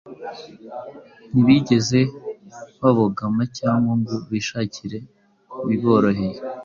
ntibigeze 1.31 1.99
babogama 2.81 3.43
cyangwa 3.57 3.91
ngo 3.99 4.15
bishakire 4.29 4.99
ibiboroheye 5.63 6.39